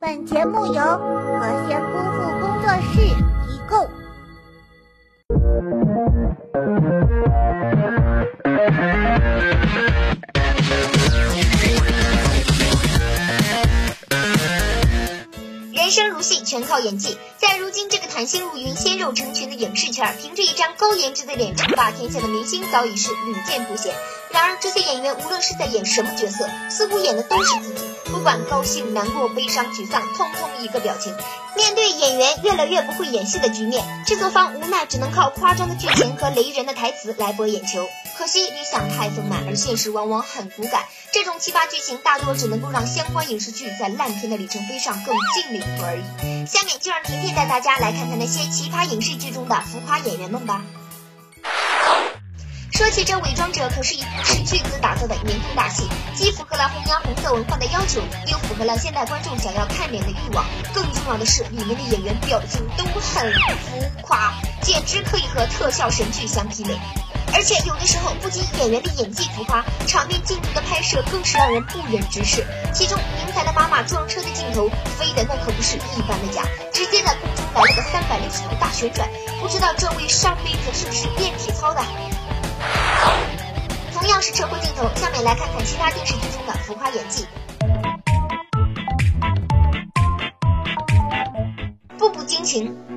[0.00, 3.00] 本节目由和谐夫妇工作室
[3.48, 3.74] 提供。
[16.58, 17.16] 全靠演技。
[17.36, 23.94] 在如今这个谈心如云、鲜肉成群的影视圈，凭着一张高颜值的脸称霸天下的明星早已是屡见不鲜。
[24.32, 31.14] 然而，这些演员无论是在演什么角色，似乎演的都是自己，不管高兴、难过、悲伤、沮丧，通通一个表情。
[31.56, 37.88] 面对演员越来越不会演戏的局面，制作方无奈只能靠夸张的剧情和雷人的台词来博眼球。
[38.18, 40.86] 可惜理想太丰满，而现实往往很骨感。
[41.12, 46.44] 这种奇葩剧情大多只能够让相关影视剧在烂片的里程碑上更进了一步而已。
[46.44, 50.64] 下面就让甜甜带大家来看看那些奇葩影视剧中的浮夸演员们吧。
[52.72, 55.84] 说起这《伪装者》，可是一部斥巨资打造的年度大戏，
[56.16, 60.44] 既符合了弘扬红色文化的要求，又符合了现代观众想要看脸的欲望。
[60.74, 66.76] 更重要的是，里面的演员表情都很浮夸，简直可以和特效神剧相媲美。
[67.34, 72.44] 而且有的时候，不仅演员的演技浮夸，场面镜头的拍摄更是让人不忍直视。
[72.72, 79.08] 其中，宁采的妈妈撞车的镜头，飞的那可不是一般的假，直接在空中来了个三百六十度大旋转。
[79.40, 81.82] 不知道这位上辈子是不是练体操的？
[83.92, 87.26] 同样是车祸镜头，下面来看看其他电视剧中的浮夸演技。
[91.98, 92.87] 步步惊情。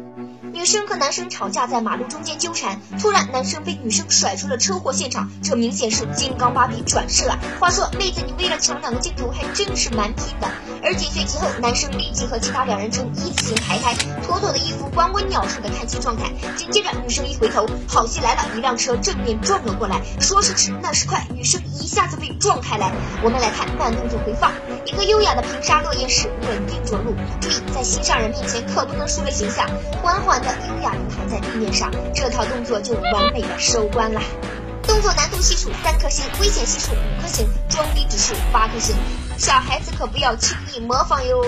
[0.61, 7.35] 女生和男生吵架，在马路中间纠缠，突然男生被女生甩出了车祸现场，这明显是金刚芭比转世了。
[7.59, 10.47] 话说，妹子你为了抢两个镜头，还真是蛮拼的。
[10.83, 13.93] 而紧随其后，男生立即和其他两人呈一字形排开，
[14.25, 16.31] 妥妥的一副关关鸟术的看戏状态。
[16.55, 22.91] 紧接着，女生一回头，好戏来了，一辆车正面撞了过来，说时迟，那时快，女生一下子被撞开来。
[23.23, 24.51] 我们来看慢动作回放，
[24.85, 29.69] 一个优雅的平沙落叶式稳定着陆，注意在心上人面前可不能输了形象，
[30.01, 30.51] 缓缓的。
[30.71, 34.21] 优雅的躺在地面上，这套动作就完美的收官了。
[34.83, 38.95] 动作难度系数三颗星，危险系数五颗星，装逼指数八颗星。
[39.37, 41.45] 小孩子可不要轻易模仿哟。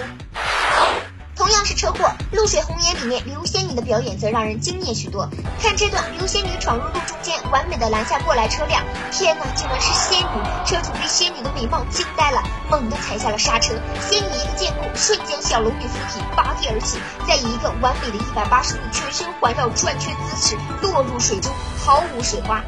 [1.36, 5.28] 同样是车祸，《露水红颜》里面刘仙女的表演则让人惊艳许多。
[5.60, 8.84] 看这段，刘仙女闯入路中间，完美的拦下过来车辆。
[9.12, 10.66] 天哪，竟然是仙女！
[10.66, 13.74] 车主被仙女的美貌惊呆了，猛地踩下了刹车。
[14.00, 21.52] 仙女一个箭步，瞬间小龙女附体，拔地而起，再以一个完美的一百八十度全身环绕转圈姿势落入水中，
[21.84, 22.64] 毫无水花。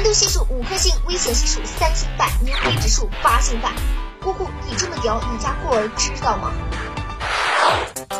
[0.00, 3.70] 难度系数五颗星，危险系数三星半，牛逼指数八星半。
[4.22, 6.54] 姑姑，你这么屌，你家过儿知道吗？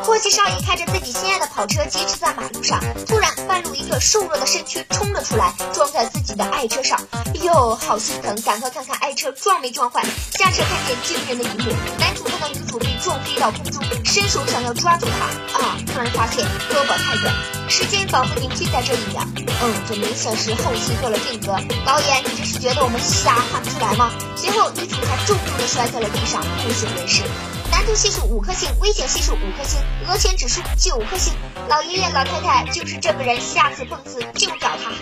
[0.05, 7.01] 阔气少爷开着自己心爱的跑车疾驰在马路上，突然半路一个瘦弱的身躯冲了出来，撞在自己的爱车上。
[7.43, 10.03] 哟，好心疼，赶快看看爱车撞没撞坏。
[10.33, 17.35] 下车看见惊人的一幕，男主看到女主被撞飞到空中，伸手想要抓住她，啊，突然发现胳膊太短，
[17.69, 19.23] 时间仿佛凝聚在这一秒。
[19.63, 21.57] 嗯，这明显是后期做了定格。
[21.85, 24.11] 导演，你这是觉得我们瞎看不出来吗？
[24.37, 27.23] 随后女主才重重的摔在了地上，不省人事。
[27.95, 31.33] 系数五颗星，危险系数五颗星，讹钱指数九颗星。
[31.69, 34.93] 老爷爷老太太就是这个人，下次碰瓷就找他。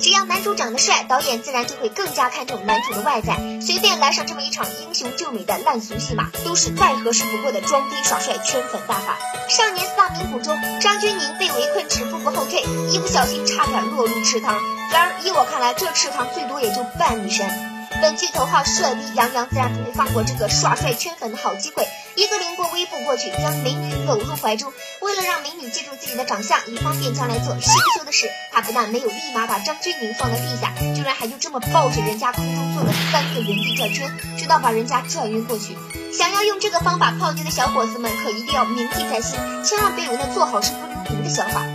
[0.00, 3.36] 只要男主长得帅，导演自然就会更加看重男主的外在。
[3.60, 9.18] 随便来上这么一场英雄救美的烂俗戏码，都是再合适不过的装逼耍帅圈粉大法。
[9.48, 14.54] 少年四大名捕中，张钧甯被围困止步不后退，一不小心差点落入池塘。
[14.90, 17.69] 然而依我看来，这池塘最多也就半米深。
[18.00, 24.72] 本剧头号帅逼杨洋自然不会放过这个耍帅圈粉的好机会，一个凌波微步过去，将美女搂入怀中。
[25.00, 35.76] 为了让美女记住自己的长相，以方便将来做羞羞的事，他不但没有立马把张钧甯放在地下，居然还就这么抱着人家空中做了三个原地转圈，直到把人家转晕过去。
[36.10, 41.66] 想要用这个方法泡妞的小伙子们，可一定要铭记在心，千万别有那做好事不留名的想法。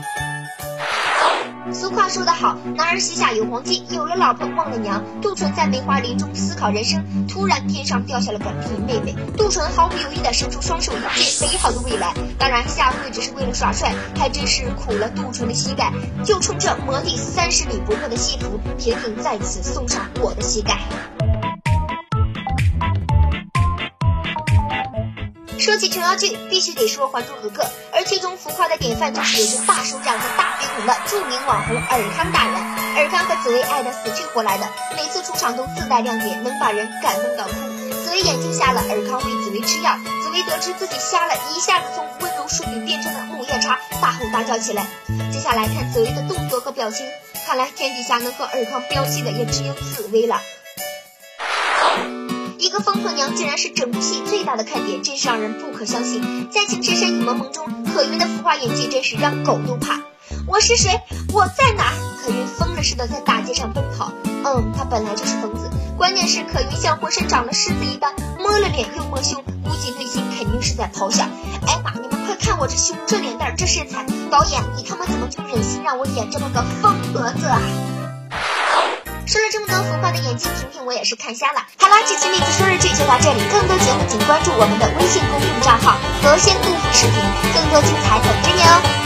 [1.75, 5.03] 俗话说得好，男儿膝下有黄金，有了老婆忘了娘。
[5.21, 12.13] 杜淳在梅花林中思考人生，突然天上掉下了个林妹妹，杜淳毫不犹豫地伸出双手迎接美好的未来。
[12.39, 15.91] 当然，下跪只是为了耍帅，还真是苦了杜淳的膝盖。
[16.23, 20.79] 就冲这魔力三十里不破的西服，婷婷再次送上我的膝盖。
[25.65, 32.53] 说起琼瑶剧，必须得说《还珠格格》，而其中浮夸的典范就是有着大手掌和大鼻孔的著名网红尔康大人。
[32.95, 37.53] 尔康和紫薇爱得死去活来的，每次出场都自带亮点，能把人感动到哭。
[38.05, 44.85] 紫薇眼睛瞎了，尔康为紫薇吃药，紫薇得知自己瞎了，一下子从温柔淑女变成了木叶叉，大吼大叫起来。
[45.33, 47.07] 接下来看紫薇的动作和表情，
[47.47, 50.39] 看来天底下能和尔康飙戏的也只有紫薇了。
[52.75, 56.49] 这个疯婆娘竟然是整部戏最大的看点，真是让人不可相信。
[56.51, 60.01] 在情深深雨蒙蒙中，可云的浮夸演技真是让狗都怕。
[60.45, 60.99] 我是谁？
[61.31, 61.93] 我在哪？
[62.21, 64.11] 可云疯了似的在大街上奔跑。
[64.43, 71.23] 嗯，他本来就是疯子，关键是可云像浑身长了虱子一般，摸了脸又摸胸，估计内心肯定是在咆哮：
[71.65, 74.05] 哎妈，你们快看我这胸、这脸蛋、这身材！
[74.29, 77.57] 导演，你他妈怎么就忍心让我演这么个疯婆子啊？
[79.25, 81.65] 说了这么多浮夸的演技，婷婷我也是看瞎了。
[81.79, 87.15] 好啦，这期妹子说日剧就到这里，更多节目请关注我们的微信公众账号“和仙杜甫视频”，
[87.51, 89.04] 更多精彩等着你哦。